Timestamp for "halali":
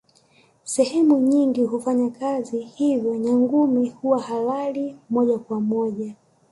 4.21-4.95